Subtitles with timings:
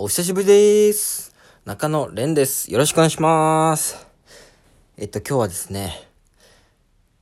[0.00, 1.34] お久しぶりです。
[1.64, 2.70] 中野蓮です。
[2.70, 4.06] よろしくお願いします。
[4.96, 6.08] えっと、今日はですね、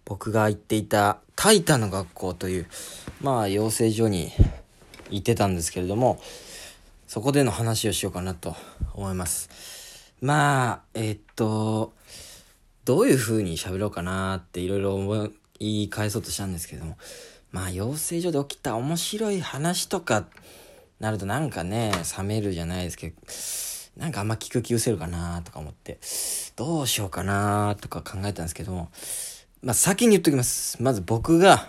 [0.05, 2.67] 僕が行っていたタイタの学校という、
[3.23, 4.31] まあ、養成所に
[5.09, 6.21] 行ってたんですけれども、
[7.07, 8.55] そこでの話をしようかなと
[8.93, 10.13] 思います。
[10.21, 11.95] まあ、えっと、
[12.85, 15.31] どういう風に喋ろうかなっていろいろ思
[15.61, 16.99] い返そうとしたんですけれども、
[17.53, 20.27] まあ、養成所で起きた面白い話とか、
[20.99, 23.17] なるとなんかね、冷めるじゃないですけど、
[24.01, 25.99] なんかあんま聞く気失せるかなとか思って、
[26.57, 28.91] どうしようかなとか考えたんですけども、
[29.63, 30.83] まあ先に言っときます。
[30.83, 31.69] まず僕が、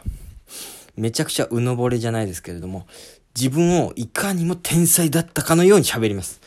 [0.96, 2.88] めちゃくちゃうのぼれじゃないですけれども、
[3.36, 6.42] 自分をいかにも天才だったかのように喋ります。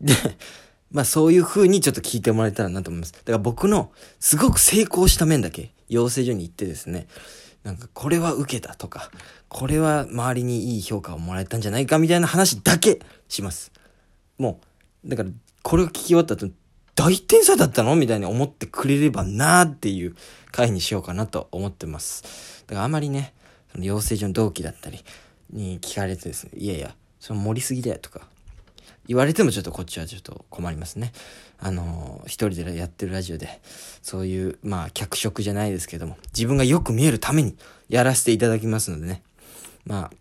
[0.00, 0.14] で、
[0.90, 3.12] まあそういう風にちょっと聞いてもらえたらなと思います。
[3.12, 7.06] だから僕のすごく成功した面だけ養成所に行ってですね、
[7.62, 9.10] なんかこれは受けたとか、
[9.48, 13.72] これは周りにいい評価をもらえたんじゃないかみたいな話だけします。
[14.38, 14.60] も
[15.04, 15.30] う、だから
[15.62, 16.48] これを聞き終わった後、
[16.94, 17.96] 大天才だったの？
[17.96, 20.14] みたいに思ってくれればなーっていう
[20.52, 22.64] 回にしようかなと思ってます。
[22.66, 23.34] だからあまりね、
[23.72, 25.02] その養成所の同期だったり
[25.50, 28.26] に聞かれてですね、いやいや、その盛りすぎだよとか、
[29.10, 31.10] 言われてもちょっとこっちはちょっと困りますね。
[31.58, 33.60] あの一人でやってるラジオで、
[34.02, 37.56] そういう、まあ、脚色じゃないですけども、自分がよく見えるために
[37.88, 39.24] やらせていただきますのでね。
[39.84, 40.16] まあ、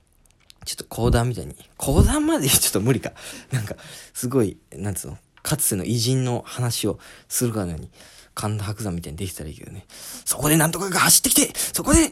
[0.65, 3.11] ちょっと講談みたいに、講談までちょっと無理か。
[3.51, 3.75] なんか、
[4.15, 7.91] すごい、なんつうの、かつての偉人の話をするかのように、
[8.33, 9.85] 神田伯山みたいにできたらいいけどね。
[10.25, 12.09] そこでなんとかが走ってきて、そこで、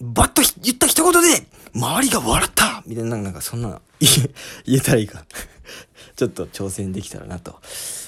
[0.00, 4.30] バッと言った一言で、周りが笑ったみたいな、なんかそんな、言え、
[4.64, 5.26] 言えたらいいか。
[6.16, 7.60] ちょっと挑戦できたらなと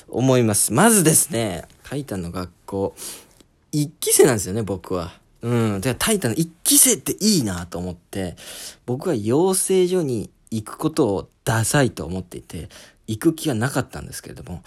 [0.09, 0.73] 思います。
[0.73, 2.95] まずですね、タイタンの学校、
[3.73, 5.19] 一期生なんですよね、僕は。
[5.43, 5.81] うん。
[5.81, 8.37] で、タイタンの一期生っていいなと思って、
[8.87, 12.69] 僕は養成所に行くことをダサいと思っていて、
[13.07, 14.63] 行く気はなかったんですけれども、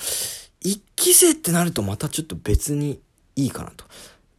[0.61, 2.99] 一期生ってなるとまたちょっと別に
[3.35, 3.85] いいかなと。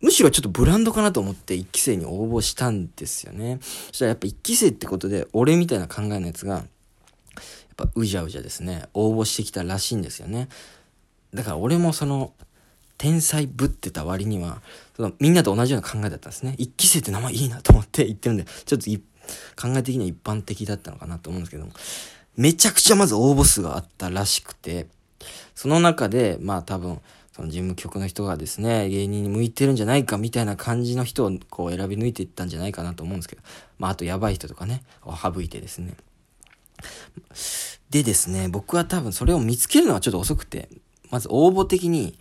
[0.01, 3.59] むしろちょっとブランドかなと思って一期生に応募したんですよね。
[3.89, 6.65] そしたらやっぱ一期生ってことで、俺みたいな考えのやつが、
[7.81, 10.49] ぱうじゃうじゃですね、応募してきたらしいんですよね。
[11.35, 12.33] だから俺もその、
[12.99, 14.61] 天才ぶってた割には、
[14.95, 16.55] そのみんなと同じような考えだったんですね。
[16.59, 18.91] 一期生って名前いいなと思って言ってるんで、ちょっと
[19.57, 21.73] 考え的には一般的だったのかなと思うんですけども、
[22.37, 24.87] めちゃくちゃまず応募数があったらしくて、
[25.55, 27.01] その中で、まあ多分、
[27.33, 33.43] その事務局の人がですね、芸人に向いてるんじゃないかみたいな感じの人をこう選び抜いていったんじゃないかなと思うんですけど、
[33.79, 35.95] まああとやばい人とかね、を省いてですね。
[37.91, 40.69] でですね、僕は多分それを見つけるのはちょっと遅くて、
[41.11, 42.19] まず応募的に、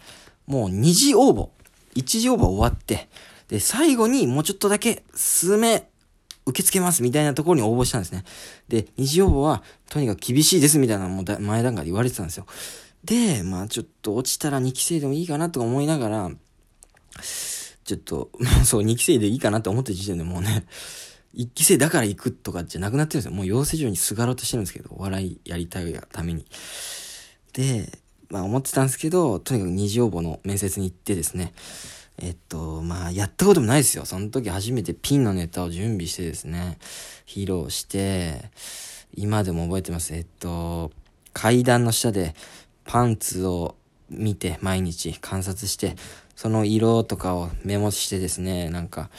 [0.47, 1.49] もう2次応募、
[1.95, 3.09] 1次応募終わって、
[3.49, 5.87] で、最後にもうちょっとだけ数名
[6.49, 8.23] 受け付けますみたいなところに応募したんですね。
[8.67, 12.45] で、二次応募はとにかく厳しいですみたいなのもだ前段階で言われてたんですよ。
[13.03, 16.31] で、まあちょっと落ちたら2期生でもいいかなとか思いながら、
[17.83, 18.29] ちょっと、
[18.65, 20.65] そう2期生でいいかなと思ってる時点でもうね、
[21.35, 23.31] 1期生だから行くとかじゃなくなってるんですよ。
[23.31, 26.45] もう養成所にすがろうとしてるんですけど、お笑いやりたいがために。
[27.53, 27.91] で、
[28.29, 31.53] まあ思ってたんですけど、とにかく二次応募の面接に行ってですね、
[32.21, 34.05] えっと、まあ、やったこともないですよ。
[34.05, 36.77] その時初めてピンのネタを準備してですね、
[37.25, 38.51] 披露して、
[39.15, 40.13] 今でも覚えてます。
[40.13, 40.91] えっと、
[41.33, 42.35] 階段の下で
[42.83, 43.75] パンツを
[44.09, 45.95] 見て毎日観察して、
[46.35, 49.09] その色とかをメモしてですね、なんか、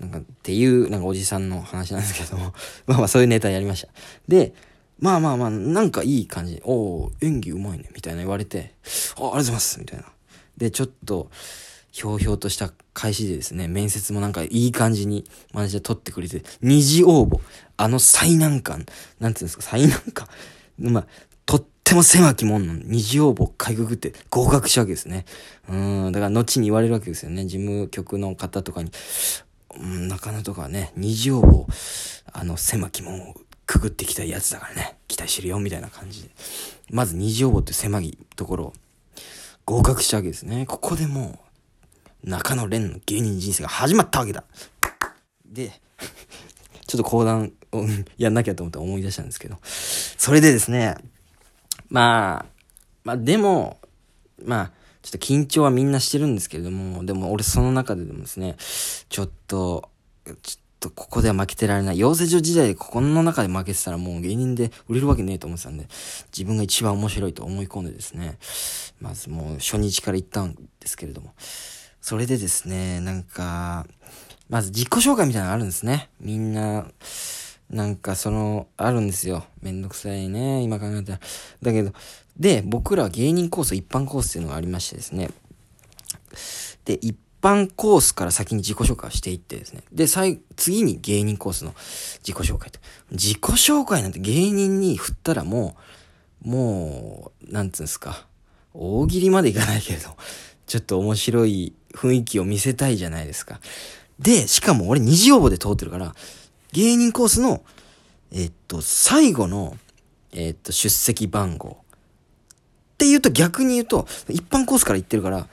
[0.00, 2.54] なんかっていう、なんかおじさんの話なんですけども、
[2.86, 3.88] まあまあそういうネタやりました。
[4.28, 4.54] で、
[4.98, 6.60] まあまあまあ、なんかいい感じ。
[6.64, 7.90] おお演技うまいね。
[7.94, 9.80] みたいな言われて、あ、ありがとうございます。
[9.80, 10.06] みたいな。
[10.56, 11.30] で、ちょっと、
[11.96, 15.24] ひょうひょうとした開始でですね、面接もなんかいい感じに
[15.54, 17.40] マネージャー取ってくれて、二次応募、
[17.78, 18.84] あの最難関、
[19.18, 20.28] なんていうんですか、最難関。
[20.78, 21.06] まあ、
[21.46, 25.24] とっても狭き門の二次応募かいくぐって合格したわけですね。
[25.70, 27.46] うん、だから後に言われるわけですよね。
[27.46, 28.90] 事務局の方とかに、
[29.80, 31.66] うん、中野とかね、二次応募、
[32.32, 33.34] あの狭き門を
[33.66, 36.30] くぐってきたやつだからね、期待してるよ、みたいな感じで。
[36.90, 38.72] まず二次応募って狭いところを
[39.64, 40.66] 合格したわけですね。
[40.66, 41.38] ここでも
[42.24, 44.44] う、中野蓮の芸人人生が始まったわけだ。
[45.44, 45.72] で、
[46.86, 47.84] ちょっと講談を
[48.16, 50.96] やんなきゃと思って思い出したんですけど、それでですね、
[51.88, 52.46] まあ、
[53.04, 53.78] まあでも、
[54.44, 54.72] まあ、
[55.06, 58.56] ちょっと緊張はみんなしてるんですけれども、でも俺その中ででもですね、
[59.08, 59.88] ちょっと、
[60.24, 61.98] ちょっとここでは負けてられない。
[62.00, 65.86] 養成所時代でここの中で負けてたらもう芸人で売れるわけねえと思ってたんで、
[66.36, 68.36] 自分が一番面白いと思い込んでですね、
[69.00, 71.34] まずもう初日から行ったんですけれども、
[72.00, 73.86] それでですね、なんか、
[74.48, 76.10] まず自己紹介みたいなのあるんですね。
[76.20, 76.88] みんな、
[77.70, 79.44] なんかその、あるんですよ。
[79.60, 81.20] めんどくさいね、今考えたら。
[81.62, 81.92] だけど、
[82.38, 85.30] で、僕らは芸人コース、一般コースっていうのがありましてですね。
[86.84, 89.82] で、一般コースから先に自己紹介をしていってですね。
[89.92, 91.74] で、最、次に芸人コースの
[92.24, 92.78] 自己紹介と。
[93.10, 95.76] 自己紹介なんて芸人に振ったらも
[96.44, 98.26] う、もう、なんつうんですか。
[98.74, 100.16] 大喜利までいかないけれど、
[100.66, 103.60] ちょっと面白い雰囲気を見せたいじゃないですか。
[104.18, 106.14] で、しかも俺二次応募で通ってるから、
[106.76, 107.62] 芸人コースの、
[108.30, 109.78] えっと、最後の、
[110.32, 111.78] えっと、出席番号。
[111.78, 115.48] って言うと逆に言うと、一般コースから行ってるから、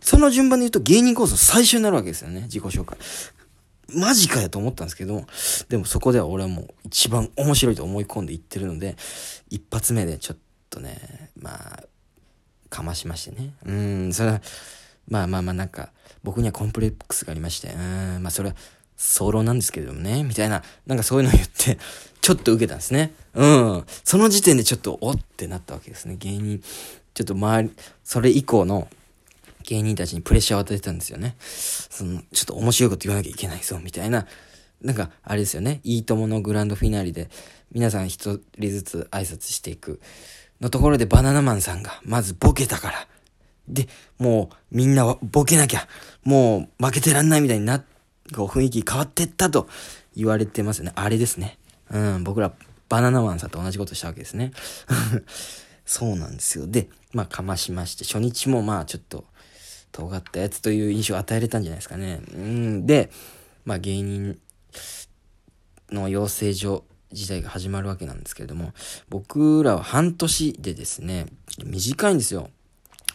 [0.00, 2.96] その順番で言うと芸人コースの最初になるわけですよね、自己紹介。
[3.94, 5.26] マジかやと思ったんですけど、
[5.68, 8.96] でもそこでは俺はもう一番面白いと思い込んで言ってるので、
[9.50, 10.38] 一発目でちょっ
[10.70, 11.84] とね、まあ、
[12.70, 13.52] かましましてね。
[13.66, 14.40] うん、それは、
[15.06, 15.92] まあまあまあなんか、
[16.22, 18.56] 僕にはコンプレックスがありまして、うん、まあそれは、
[18.96, 21.78] 早漏なんですけれどもね、みたいな、なんかそういうのを言って、
[22.20, 23.12] ちょっと受けたんですね。
[23.34, 23.84] うん。
[24.04, 26.16] その時点でちょっと、おってなったわけですね。
[26.18, 26.62] 芸人、
[27.14, 27.70] ちょっと周り、
[28.04, 28.88] それ以降の
[29.64, 31.36] 芸人たちにプレッシャーを与えてたんですよね。
[31.40, 34.26] その、ちょっと面白いこと言わなきゃいけないぞ、みたいな。
[34.80, 35.80] なんか、あれですよね。
[35.82, 37.28] いいとものグランドフィナーレで、
[37.72, 40.00] 皆さん一人ずつ挨拶していく。
[40.60, 43.08] のところでバナナマンさんが、まずボケたから。
[43.68, 43.88] で、
[44.18, 45.88] もう、みんなはボケなきゃ、
[46.24, 47.84] もう負けてらんないみたいになっ
[48.32, 49.68] こう雰囲気変わってったと
[50.16, 50.92] 言われてますよね。
[50.94, 51.58] あれですね。
[51.90, 52.52] うん、僕ら
[52.88, 54.52] バナナマンさんと同じことしたわけですね。
[55.86, 56.66] そうなんですよ。
[56.66, 59.24] で、まあ、かましまして、初日もまあ、ちょっと、
[59.92, 62.20] 尖ったやつという印象を与えれたんじゃないですかね。
[62.34, 63.10] うん、で、
[63.64, 64.38] まあ、芸人
[65.90, 68.72] の養成所時代が始まるわけなんですけれども、
[69.08, 71.26] 僕らは半年でですね、
[71.64, 72.50] 短いんですよ。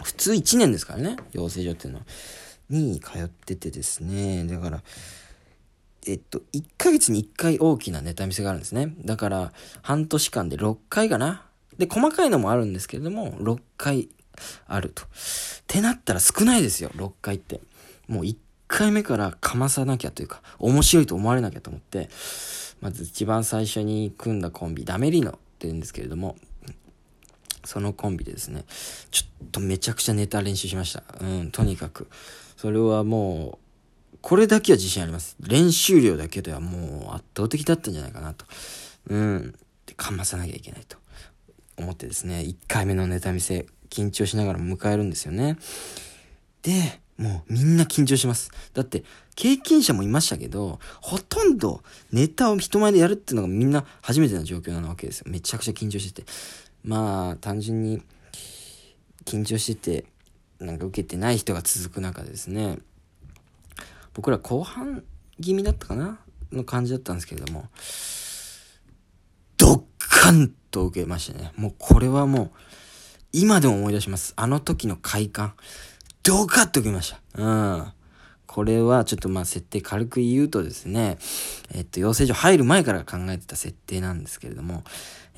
[0.04, 2.06] 普通1年ですからね、養成所っていうのは。
[2.69, 4.84] に通っててですね、だから、
[6.08, 8.94] えっと、1ヶ月に1回大きなネタ見せがあるんですね。
[9.04, 11.46] だから、半年間で6回かな。
[11.78, 14.10] で、細かいのもあるんですけれども、6回
[14.68, 15.04] あると。
[15.04, 15.08] っ
[15.68, 17.62] てなったら少ないですよ、6回って。
[18.08, 18.38] もう1
[18.68, 22.10] 回目からかまさなきゃというか、面白いと思われなきゃと思って、
[22.80, 26.38] まず一番最初に組んだコンビ、ダメリーノって言うんですけれども、
[27.66, 28.64] そのコンビでですね、
[29.12, 31.04] ちょっとめちゃくちゃネタ練習しました。
[31.19, 32.08] うん、とにかく。
[32.57, 33.59] それはも
[34.13, 35.38] う、これだけは自信あります。
[35.39, 38.45] 練習量だけではもう圧倒的だったんじゃないかなと。
[39.09, 39.56] うん。
[39.86, 40.98] で、かまさなきゃいけないと
[41.77, 45.57] 思ってですね、1回目のネタ見せ、緊張しながら迎えるんですよね。
[46.63, 48.51] で、もうみんな緊張します。
[48.74, 49.04] だって、
[49.36, 55.25] 経験者もいましたけど、ほとんどネタを人前でやるっていうのがみんな初めての状況なわけですよ。
[55.30, 56.31] めちゃくちゃ緊張してて。
[56.83, 58.01] まあ、単純に
[59.25, 60.06] 緊張してて、
[60.59, 62.80] なんか受けてない人が続く中ですね、
[64.13, 65.04] 僕ら後半
[65.42, 66.19] 気味だったかな
[66.51, 67.69] の感じだったんですけれども、
[69.57, 71.51] ドッカンと受けましたね。
[71.56, 72.51] もうこれはもう、
[73.33, 74.33] 今でも思い出します。
[74.36, 75.54] あの時の快感。
[76.24, 77.19] ドカッと受けました。
[77.36, 77.94] うん。
[78.48, 81.18] これはちょっとまあ設定軽く言うとですね、
[81.74, 84.83] えっと、養成所入る前から考えてた設定なんですけれども、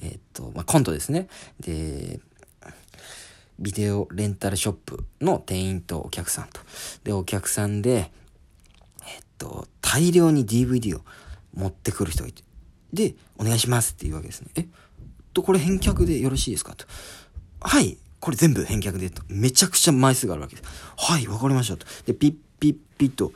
[0.01, 1.27] えっと、まあコントですね。
[1.59, 2.19] で、
[3.59, 6.61] ビデオレンタルショップの店員とお客さんと。
[7.03, 8.11] で、お客さんで、
[9.05, 11.01] えっと、大量に DVD を
[11.53, 12.43] 持ってくる人がいて。
[12.93, 14.49] で、お願いしますっていうわけですね。
[14.55, 14.67] えっ
[15.33, 16.85] と、これ返却でよろしいですかと。
[17.59, 19.21] はい、これ全部返却でと。
[19.27, 20.69] めちゃくちゃ枚数があるわけです。
[20.97, 21.85] はい、わかりましたと。
[22.05, 23.33] で、ピッピッピッと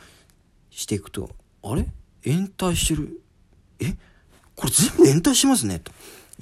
[0.70, 1.30] していくと、
[1.62, 1.86] あれ？
[2.24, 3.22] 延滞してる？
[3.80, 3.96] え？
[4.56, 5.92] これ全部延滞しますねと。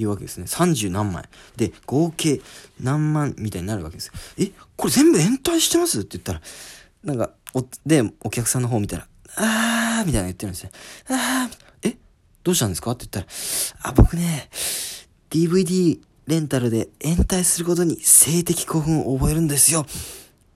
[0.01, 0.45] いうわけですね。
[0.47, 1.25] 30何枚。
[1.55, 2.41] で、合計
[2.79, 4.13] 何万みたいになるわけですよ。
[4.37, 6.01] え、これ全部延滞してます？
[6.01, 6.41] って言ったら、
[7.03, 10.69] なんか、お、で、お客さんの方見たら、あーみたいな言ってるんですよ。
[11.09, 11.97] あーえ
[12.43, 12.91] どうしたんですか？
[12.91, 13.27] って言ったら、
[13.89, 14.49] あ、僕ね、
[15.29, 19.85] DVD レンタルで延滞することに性的興奮を覚えるんですよ。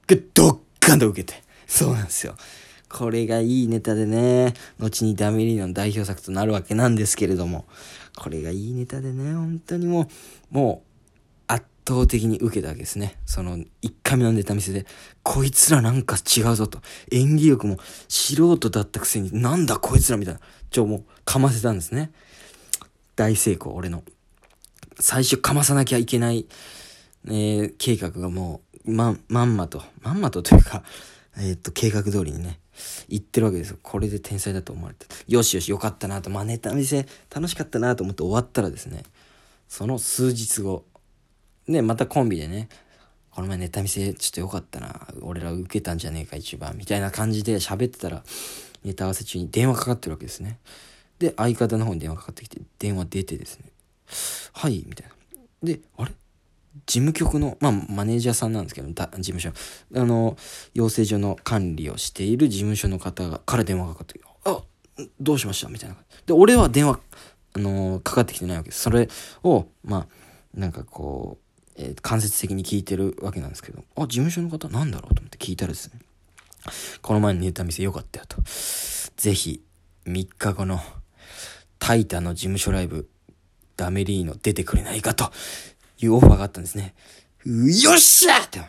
[0.08, 0.16] ド
[0.50, 1.44] ッカンと受けて。
[1.68, 2.36] そうなんですよ。
[2.88, 7.66] これがいいネタでね、後にダメリーノの代表作となるわけなんですけれども、
[8.16, 10.08] これがいいネタでね、本当にもう、
[10.52, 10.96] もう、
[11.48, 13.18] 圧倒的に受けたわけですね。
[13.26, 13.66] その、1
[14.04, 14.86] 回目のネタ見せで、
[15.22, 16.82] こいつらなんか違うぞと。
[17.12, 20.40] 演技力も素人だったくせに、なんだこいつらみたいな。
[20.70, 22.12] ちょ、もう、かませたんですね。
[23.16, 24.04] 大成功、俺の。
[25.00, 26.48] 最初かまさなきゃいけない、
[27.28, 30.84] えー、計画がもう、ま、まんまと、まんまとというか、
[31.38, 32.60] えー、っと、計画通りにね、
[33.10, 33.78] 言ってるわけですよ。
[33.82, 35.06] これで天才だと思われて。
[35.28, 36.30] よしよし、よかったなと。
[36.30, 39.04] まあ、ネタ見せ楽しかったなと思って終わったらですね、
[39.68, 40.86] その数日後、
[41.68, 42.70] ね、またコンビでね、
[43.32, 45.08] この前ネタ見せちょっとよかったな。
[45.22, 46.78] 俺ら受けたんじゃねえか一番。
[46.78, 48.24] みたいな感じで喋ってたら、
[48.84, 50.60] ネタ合わせ中に電話かかってるわけですね。
[51.20, 53.72] で、相方の方に電話かかってきて、電話出てですね、
[54.54, 55.16] はい、みたいな。
[55.64, 56.12] で、あれ？
[56.86, 59.52] 事務局の、まあ、マネージャーさんなんですけど、事務所、
[59.96, 60.38] あの、
[60.74, 64.62] 養成所の管理をしている事務所の方が、から電話がかかってきて、あ、
[65.20, 65.70] どうしました？
[65.70, 65.96] みたいな。
[66.26, 67.00] で、俺は電話、
[67.54, 68.82] あのかかってきてないわけです。
[68.82, 69.10] それ
[69.44, 70.08] を、まあ、
[70.54, 75.16] なんかこう、えー、間接的に聞いてるわけなんですけど、あ、事務所の方なんだろう？
[75.16, 76.00] と思って聞いたらですね、
[77.02, 78.38] この前にネタ見せよかったよと。
[79.18, 79.64] ぜひ、
[80.06, 80.80] 3日後の、
[81.80, 83.10] タイタの事務所ライブ、
[83.78, 85.14] ダメリーノ出てくれないか？
[85.14, 85.32] と
[86.00, 86.94] いうオファーがあったんですね。
[87.46, 88.62] よっしゃって。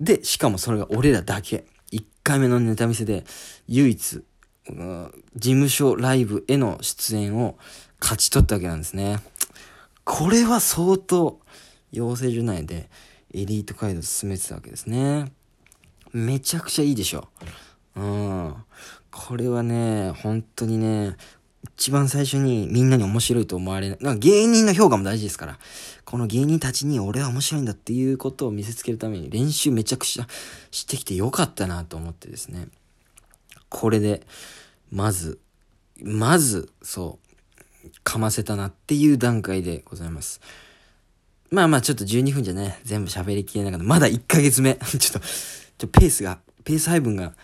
[0.00, 1.64] で、しかもそれが俺らだけ。
[1.92, 3.24] 1回目のネタ見せで、
[3.66, 4.22] 唯一、
[4.66, 7.58] 事務所ライブへの出演を
[8.00, 9.20] 勝ち取ったわけなんですね。
[10.04, 11.40] これは相当、
[11.92, 12.88] 養成所内で
[13.34, 15.32] エリート街道進めてたわけですね。
[16.12, 17.28] めちゃくちゃいいでしょ。
[17.96, 18.54] うん。
[19.10, 21.16] これはね、本当にね、
[21.64, 23.98] 一番最初にみんなに面白いと思われない。
[24.00, 25.58] なんか芸人の評価も大事ですから。
[26.04, 30.26] この芸人たちに俺は面白いんだっていうことを見せつけるために練習めちゃくちゃ
[30.70, 32.68] してきてよかったなと思ってですね。
[33.68, 34.26] これで、
[34.90, 35.38] まず、
[36.02, 37.18] まず、そ
[37.84, 40.40] う、かませたなっていう段階でございます。
[41.50, 43.86] まあまあちょっと12分じゃね、全部喋りきれなかった。
[43.86, 44.74] まだ1ヶ月目。
[44.82, 45.20] ちょっと、
[45.78, 47.34] ちょペースが、ペース配分が、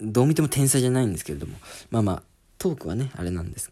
[0.00, 1.56] どう見ても天才じゃないんですけれども。
[1.90, 2.22] まあまあ、
[2.58, 3.70] トークはね、あれなんです。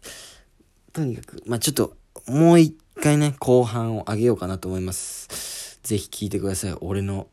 [0.93, 1.95] とにかく、まあちょっと、
[2.27, 5.79] もう一回ね、後半を上げようかなと思います。
[5.83, 6.77] ぜひ聞いてください。
[6.81, 7.27] 俺の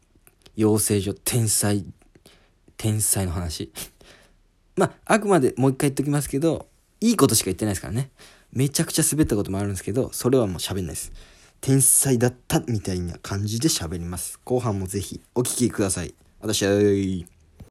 [0.56, 1.84] 養成所天才、
[2.76, 3.73] 天才の話。
[4.76, 6.66] まあ、あくまでもう一回言っときますけど、
[7.00, 8.11] いいことしか言ってないですからね。
[8.52, 11.12] めちゃくちゃ滑ったこともあるんですけど、それはもう喋んないです。
[11.61, 14.38] 天才だったみたいな感じで喋ります。
[14.44, 16.14] 後半もぜひお聴きください。
[16.40, 16.70] 私は、